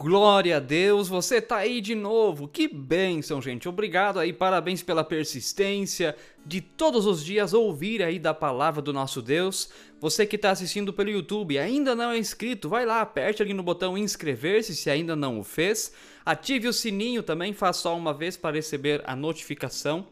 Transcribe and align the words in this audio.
Glória 0.00 0.58
a 0.58 0.60
Deus, 0.60 1.08
você 1.08 1.40
tá 1.40 1.56
aí 1.56 1.80
de 1.80 1.96
novo. 1.96 2.46
Que 2.46 2.68
bênção, 2.68 3.42
gente. 3.42 3.68
Obrigado 3.68 4.20
aí, 4.20 4.32
parabéns 4.32 4.80
pela 4.80 5.02
persistência 5.02 6.14
de 6.46 6.60
todos 6.60 7.04
os 7.04 7.24
dias 7.24 7.52
ouvir 7.52 8.00
aí 8.00 8.16
da 8.16 8.32
palavra 8.32 8.80
do 8.80 8.92
nosso 8.92 9.20
Deus. 9.20 9.68
Você 10.00 10.24
que 10.24 10.36
está 10.36 10.52
assistindo 10.52 10.92
pelo 10.92 11.10
YouTube 11.10 11.54
e 11.54 11.58
ainda 11.58 11.96
não 11.96 12.12
é 12.12 12.18
inscrito, 12.18 12.68
vai 12.68 12.86
lá, 12.86 13.00
aperte 13.00 13.42
ali 13.42 13.52
no 13.52 13.60
botão 13.60 13.98
inscrever-se 13.98 14.76
se 14.76 14.88
ainda 14.88 15.16
não 15.16 15.40
o 15.40 15.42
fez. 15.42 15.92
Ative 16.24 16.68
o 16.68 16.72
sininho 16.72 17.24
também, 17.24 17.52
faça 17.52 17.80
só 17.80 17.96
uma 17.96 18.14
vez 18.14 18.36
para 18.36 18.54
receber 18.54 19.02
a 19.04 19.16
notificação 19.16 20.06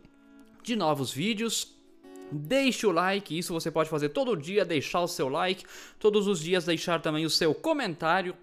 de 0.65 0.75
novos 0.75 1.13
vídeos. 1.13 1.77
Deixe 2.33 2.89
o 2.89 2.91
like, 2.91 3.39
isso 3.39 3.53
você 3.53 3.71
pode 3.71 3.89
fazer 3.89 4.09
todo 4.09 4.37
dia, 4.37 4.65
deixar 4.65 5.03
o 5.03 5.07
seu 5.07 5.29
like, 5.29 5.65
todos 6.01 6.27
os 6.27 6.41
dias 6.41 6.65
deixar 6.65 7.01
também 7.01 7.25
o 7.25 7.31
seu 7.31 7.55
comentário 7.55 8.35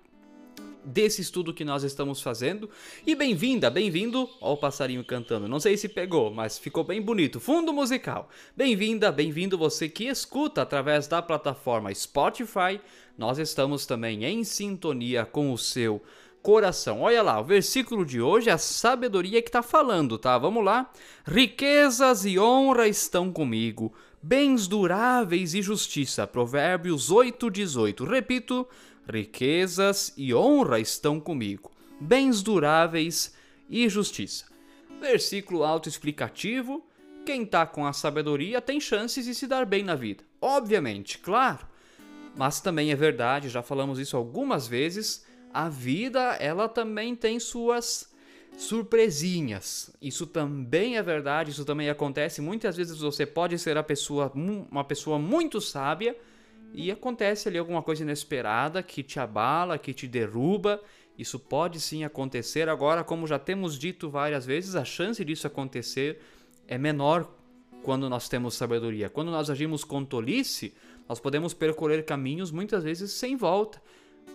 desse 0.86 1.22
estudo 1.22 1.54
que 1.54 1.66
nós 1.66 1.84
estamos 1.84 2.22
fazendo. 2.22 2.70
E 3.06 3.16
bem-vinda, 3.16 3.70
bem-vindo 3.70 4.30
ao 4.42 4.58
passarinho 4.58 5.04
cantando. 5.04 5.48
Não 5.48 5.60
sei 5.60 5.78
se 5.78 5.88
pegou, 5.88 6.32
mas 6.32 6.58
ficou 6.58 6.84
bem 6.84 7.02
bonito. 7.02 7.40
Fundo 7.40 7.74
musical. 7.74 8.30
Bem-vinda, 8.56 9.12
bem-vindo 9.12 9.58
você 9.58 9.88
que 9.88 10.06
escuta 10.06 10.62
através 10.62 11.08
da 11.08 11.22
plataforma 11.22 11.94
Spotify. 11.94 12.80
Nós 13.18 13.38
estamos 13.38 13.86
também 13.86 14.24
em 14.26 14.44
sintonia 14.44 15.26
com 15.26 15.54
o 15.54 15.58
seu 15.58 16.02
coração. 16.44 17.02
Olha 17.02 17.24
lá, 17.24 17.40
o 17.40 17.44
versículo 17.44 18.06
de 18.06 18.22
hoje 18.22 18.50
é 18.50 18.54
a 18.54 18.58
sabedoria 18.58 19.42
que 19.42 19.50
está 19.50 19.64
falando, 19.64 20.18
tá? 20.18 20.38
Vamos 20.38 20.64
lá. 20.64 20.92
Riquezas 21.26 22.26
e 22.26 22.38
honra 22.38 22.88
estão 22.88 23.32
comigo, 23.32 23.94
bens 24.22 24.68
duráveis 24.68 25.54
e 25.54 25.62
justiça. 25.62 26.28
Provérbios 26.28 27.10
8, 27.10 27.50
18. 27.50 28.04
Repito, 28.04 28.68
riquezas 29.08 30.14
e 30.18 30.34
honra 30.34 30.80
estão 30.80 31.20
comigo, 31.20 31.72
bens 32.00 32.42
duráveis 32.42 33.34
e 33.70 33.88
justiça. 33.90 34.46
Versículo 35.00 35.64
autoexplicativo: 35.64 36.86
quem 37.26 37.44
está 37.44 37.66
com 37.66 37.86
a 37.86 37.94
sabedoria 37.94 38.62
tem 38.62 38.80
chances 38.80 39.26
de 39.26 39.36
se 39.36 39.48
dar 39.48 39.66
bem 39.66 39.84
na 39.84 39.96
vida. 39.96 40.24
Obviamente, 40.42 41.18
claro. 41.20 41.68
Mas 42.36 42.60
também 42.60 42.92
é 42.92 42.96
verdade, 42.96 43.50
já 43.50 43.62
falamos 43.62 44.00
isso 44.00 44.18
algumas 44.18 44.68
vezes, 44.68 45.26
a 45.54 45.70
vida 45.70 46.20
ela 46.40 46.68
também 46.68 47.16
tem 47.16 47.40
suas 47.40 48.12
surpresinhas. 48.58 49.92
Isso 50.02 50.26
também 50.26 50.98
é 50.98 51.04
verdade, 51.04 51.52
isso 51.52 51.66
também 51.66 51.90
acontece. 51.90 52.42
Muitas 52.42 52.76
vezes 52.76 52.98
você 53.00 53.26
pode 53.26 53.58
ser 53.60 53.78
a 53.78 53.84
pessoa, 53.84 54.32
uma 54.34 54.84
pessoa 54.84 55.20
muito 55.20 55.62
sábia, 55.62 56.18
e 56.74 56.92
acontece 56.92 57.48
ali 57.48 57.58
alguma 57.58 57.84
coisa 57.84 58.02
inesperada 58.02 58.82
que 58.82 59.04
te 59.04 59.20
abala, 59.20 59.78
que 59.78 59.94
te 59.94 60.08
derruba. 60.08 60.82
Isso 61.18 61.40
pode 61.40 61.80
sim 61.80 62.04
acontecer. 62.04 62.68
Agora, 62.68 63.04
como 63.04 63.28
já 63.28 63.38
temos 63.38 63.78
dito 63.78 64.10
várias 64.10 64.46
vezes, 64.46 64.76
a 64.76 64.84
chance 64.84 65.24
disso 65.24 65.46
acontecer 65.46 66.20
é 66.68 66.78
menor 66.78 67.32
quando 67.84 68.10
nós 68.10 68.28
temos 68.28 68.56
sabedoria. 68.56 69.10
Quando 69.10 69.30
nós 69.30 69.50
agimos 69.50 69.84
com 69.84 70.04
tolice, 70.04 70.74
nós 71.08 71.20
podemos 71.20 71.54
percorrer 71.54 72.04
caminhos 72.04 72.50
muitas 72.50 72.84
vezes 72.84 73.12
sem 73.12 73.36
volta. 73.36 73.80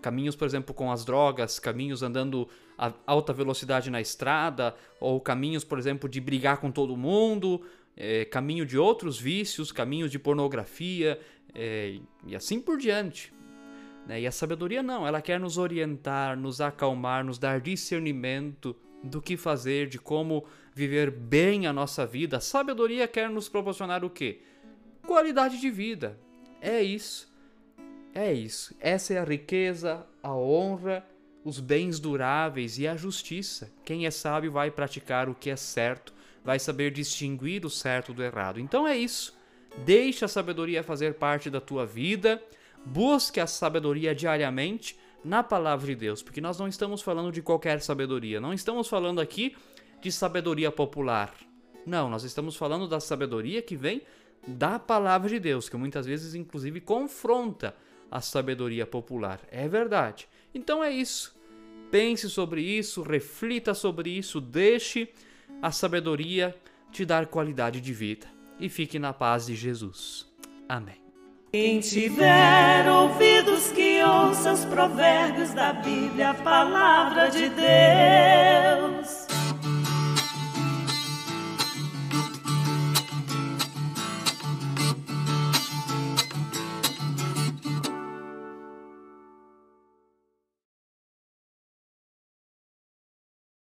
Caminhos, 0.00 0.36
por 0.36 0.46
exemplo, 0.46 0.72
com 0.72 0.92
as 0.92 1.04
drogas, 1.04 1.58
caminhos 1.58 2.02
andando 2.04 2.48
a 2.76 2.92
alta 3.04 3.32
velocidade 3.32 3.90
na 3.90 4.00
estrada, 4.00 4.76
ou 5.00 5.20
caminhos, 5.20 5.64
por 5.64 5.78
exemplo, 5.78 6.08
de 6.08 6.20
brigar 6.20 6.58
com 6.58 6.70
todo 6.70 6.96
mundo, 6.96 7.62
é, 8.00 8.24
caminho 8.24 8.64
de 8.64 8.78
outros 8.78 9.18
vícios, 9.18 9.72
caminhos 9.72 10.12
de 10.12 10.20
pornografia, 10.20 11.18
é, 11.52 11.98
e 12.24 12.36
assim 12.36 12.60
por 12.60 12.78
diante. 12.78 13.32
Né? 14.06 14.20
E 14.20 14.26
a 14.26 14.30
sabedoria 14.30 14.84
não, 14.84 15.04
ela 15.04 15.20
quer 15.20 15.40
nos 15.40 15.58
orientar, 15.58 16.38
nos 16.38 16.60
acalmar, 16.60 17.24
nos 17.24 17.38
dar 17.38 17.60
discernimento 17.60 18.76
do 19.02 19.20
que 19.20 19.36
fazer, 19.36 19.88
de 19.88 19.98
como 19.98 20.44
viver 20.72 21.10
bem 21.10 21.66
a 21.66 21.72
nossa 21.72 22.06
vida. 22.06 22.36
A 22.36 22.40
sabedoria 22.40 23.08
quer 23.08 23.28
nos 23.28 23.48
proporcionar 23.48 24.04
o 24.04 24.10
quê? 24.10 24.42
Qualidade 25.04 25.60
de 25.60 25.68
vida. 25.68 26.16
É 26.60 26.80
isso. 26.80 27.28
É 28.14 28.32
isso. 28.32 28.76
Essa 28.78 29.14
é 29.14 29.18
a 29.18 29.24
riqueza, 29.24 30.06
a 30.22 30.32
honra, 30.32 31.04
os 31.44 31.58
bens 31.58 31.98
duráveis 31.98 32.78
e 32.78 32.86
a 32.86 32.94
justiça. 32.94 33.72
Quem 33.84 34.06
é 34.06 34.10
sábio 34.10 34.52
vai 34.52 34.70
praticar 34.70 35.28
o 35.28 35.34
que 35.34 35.50
é 35.50 35.56
certo, 35.56 36.14
vai 36.44 36.58
saber 36.58 36.90
distinguir 36.90 37.64
o 37.64 37.70
certo 37.70 38.12
do 38.12 38.22
errado. 38.22 38.60
Então 38.60 38.86
é 38.86 38.96
isso. 38.96 39.36
Deixe 39.84 40.24
a 40.24 40.28
sabedoria 40.28 40.82
fazer 40.82 41.14
parte 41.14 41.50
da 41.50 41.60
tua 41.60 41.86
vida. 41.86 42.42
Busque 42.84 43.40
a 43.40 43.46
sabedoria 43.46 44.14
diariamente 44.14 44.98
na 45.24 45.42
palavra 45.42 45.86
de 45.86 45.94
Deus, 45.94 46.22
porque 46.22 46.40
nós 46.40 46.58
não 46.58 46.68
estamos 46.68 47.02
falando 47.02 47.32
de 47.32 47.42
qualquer 47.42 47.80
sabedoria, 47.80 48.40
não 48.40 48.52
estamos 48.52 48.88
falando 48.88 49.20
aqui 49.20 49.56
de 50.00 50.12
sabedoria 50.12 50.70
popular. 50.70 51.34
Não, 51.84 52.08
nós 52.08 52.22
estamos 52.22 52.56
falando 52.56 52.86
da 52.86 53.00
sabedoria 53.00 53.60
que 53.60 53.76
vem 53.76 54.02
da 54.46 54.78
palavra 54.78 55.28
de 55.28 55.40
Deus, 55.40 55.68
que 55.68 55.76
muitas 55.76 56.06
vezes 56.06 56.34
inclusive 56.34 56.80
confronta 56.80 57.74
a 58.10 58.20
sabedoria 58.20 58.86
popular. 58.86 59.40
É 59.50 59.68
verdade. 59.68 60.28
Então 60.54 60.82
é 60.82 60.90
isso. 60.90 61.36
Pense 61.90 62.28
sobre 62.28 62.62
isso, 62.62 63.02
reflita 63.02 63.74
sobre 63.74 64.10
isso, 64.10 64.40
deixe 64.40 65.08
a 65.62 65.70
sabedoria 65.70 66.56
te 66.90 67.04
dar 67.04 67.26
qualidade 67.26 67.80
de 67.80 67.92
vida 67.92 68.26
e 68.58 68.68
fique 68.68 68.98
na 68.98 69.12
paz 69.12 69.46
de 69.46 69.54
Jesus. 69.54 70.26
Amém. 70.68 71.00
Quem 71.52 71.80
tiver 71.80 72.90
ouvidos 72.90 73.72
que 73.72 74.02
ouça 74.02 74.52
os 74.52 74.64
provérbios 74.66 75.54
da 75.54 75.72
Bíblia, 75.72 76.30
a 76.30 76.34
palavra 76.34 77.30
de 77.30 77.48
Deus. 77.48 79.17